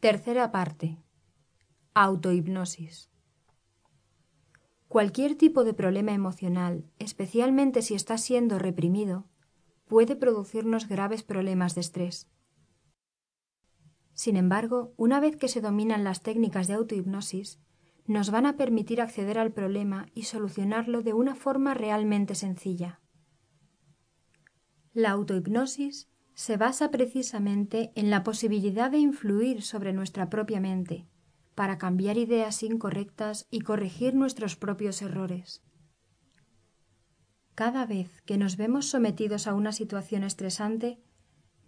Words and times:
Tercera 0.00 0.52
parte. 0.52 0.98
Autohipnosis. 1.94 3.08
Cualquier 4.88 5.36
tipo 5.36 5.64
de 5.64 5.72
problema 5.72 6.12
emocional, 6.12 6.84
especialmente 6.98 7.80
si 7.80 7.94
está 7.94 8.18
siendo 8.18 8.58
reprimido, 8.58 9.24
puede 9.86 10.14
producirnos 10.14 10.86
graves 10.86 11.22
problemas 11.22 11.74
de 11.74 11.80
estrés. 11.80 12.28
Sin 14.12 14.36
embargo, 14.36 14.92
una 14.98 15.18
vez 15.18 15.36
que 15.36 15.48
se 15.48 15.62
dominan 15.62 16.04
las 16.04 16.22
técnicas 16.22 16.66
de 16.66 16.74
autohipnosis, 16.74 17.58
nos 18.04 18.30
van 18.30 18.44
a 18.44 18.58
permitir 18.58 19.00
acceder 19.00 19.38
al 19.38 19.52
problema 19.52 20.08
y 20.12 20.24
solucionarlo 20.24 21.00
de 21.00 21.14
una 21.14 21.34
forma 21.34 21.72
realmente 21.72 22.34
sencilla. 22.34 23.00
La 24.92 25.12
autohipnosis 25.12 26.10
se 26.36 26.58
basa 26.58 26.90
precisamente 26.90 27.92
en 27.94 28.10
la 28.10 28.22
posibilidad 28.22 28.90
de 28.90 28.98
influir 28.98 29.62
sobre 29.62 29.94
nuestra 29.94 30.28
propia 30.28 30.60
mente, 30.60 31.06
para 31.54 31.78
cambiar 31.78 32.18
ideas 32.18 32.62
incorrectas 32.62 33.46
y 33.50 33.60
corregir 33.60 34.14
nuestros 34.14 34.54
propios 34.54 35.00
errores. 35.00 35.62
Cada 37.54 37.86
vez 37.86 38.20
que 38.26 38.36
nos 38.36 38.58
vemos 38.58 38.86
sometidos 38.86 39.46
a 39.46 39.54
una 39.54 39.72
situación 39.72 40.24
estresante, 40.24 41.00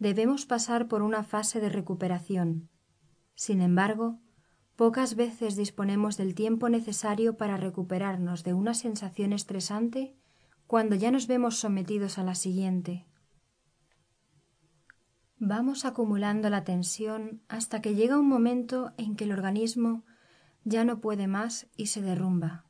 debemos 0.00 0.44
pasar 0.44 0.86
por 0.86 1.00
una 1.00 1.24
fase 1.24 1.60
de 1.60 1.70
recuperación. 1.70 2.68
Sin 3.34 3.62
embargo, 3.62 4.20
pocas 4.76 5.16
veces 5.16 5.56
disponemos 5.56 6.18
del 6.18 6.34
tiempo 6.34 6.68
necesario 6.68 7.38
para 7.38 7.56
recuperarnos 7.56 8.44
de 8.44 8.52
una 8.52 8.74
sensación 8.74 9.32
estresante 9.32 10.14
cuando 10.66 10.94
ya 10.94 11.10
nos 11.10 11.26
vemos 11.26 11.56
sometidos 11.56 12.18
a 12.18 12.22
la 12.22 12.34
siguiente. 12.34 13.06
Vamos 15.40 15.84
acumulando 15.84 16.50
la 16.50 16.64
tensión 16.64 17.42
hasta 17.48 17.80
que 17.80 17.94
llega 17.94 18.18
un 18.18 18.26
momento 18.26 18.92
en 18.96 19.14
que 19.14 19.22
el 19.22 19.30
organismo 19.30 20.04
ya 20.64 20.84
no 20.84 21.00
puede 21.00 21.28
más 21.28 21.68
y 21.76 21.86
se 21.86 22.02
derrumba. 22.02 22.64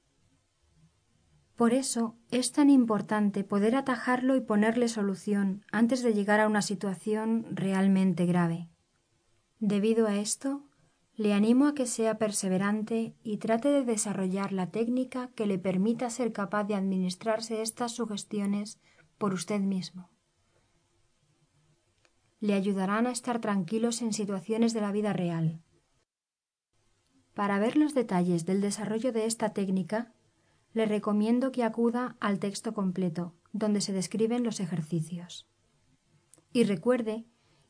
Por 1.57 1.73
eso 1.73 2.19
es 2.31 2.53
tan 2.53 2.69
importante 2.69 3.43
poder 3.43 3.75
atajarlo 3.75 4.37
y 4.37 4.43
ponerle 4.43 4.89
solución 4.89 5.65
antes 5.73 6.03
de 6.03 6.13
llegar 6.13 6.41
a 6.41 6.47
una 6.47 6.61
situación 6.61 7.47
realmente 7.51 8.27
grave. 8.27 8.69
Debido 9.59 10.07
a 10.07 10.17
esto, 10.17 10.69
le 11.15 11.33
animo 11.33 11.69
a 11.69 11.75
que 11.75 11.87
sea 11.87 12.19
perseverante 12.19 13.17
y 13.23 13.39
trate 13.39 13.71
de 13.71 13.85
desarrollar 13.85 14.53
la 14.53 14.71
técnica 14.71 15.31
que 15.35 15.47
le 15.47 15.59
permita 15.59 16.11
ser 16.11 16.33
capaz 16.33 16.65
de 16.65 16.75
administrarse 16.75 17.63
estas 17.63 17.93
sugestiones 17.93 18.79
por 19.17 19.33
usted 19.33 19.61
mismo 19.61 20.11
le 22.41 22.55
ayudarán 22.55 23.07
a 23.07 23.11
estar 23.11 23.41
tranquilos 23.41 24.03
en 24.03 24.13
situaciones 24.13 24.73
de 24.73 24.81
la 24.81 24.93
vida 24.93 25.13
real. 25.13 25.61
Para 27.35 27.59
ver 27.59 27.77
los 27.77 27.95
detalles 27.95 28.47
del 28.47 28.61
desarrollo 28.61 29.13
de 29.13 29.27
esta 29.27 29.51
técnica, 29.51 30.13
le 30.73 30.87
recomiendo 30.87 31.53
que 31.53 31.65
acuda 31.65 32.17
al 32.21 32.39
texto 32.39 32.75
completo, 32.75 33.35
donde 33.53 33.81
se 33.81 33.93
describen 33.93 34.45
los 34.45 34.61
ejercicios. 34.61 35.49
Y 36.53 36.65
recuerde 36.65 37.27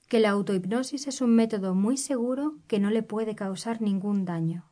que 0.09 0.21
la 0.21 0.31
autohipnosis 0.31 1.07
es 1.07 1.21
un 1.21 1.35
método 1.35 1.75
muy 1.75 1.97
seguro 1.97 2.59
que 2.67 2.81
no 2.81 2.91
le 2.91 3.03
puede 3.03 3.35
causar 3.35 3.81
ningún 3.83 4.25
daño. 4.25 4.71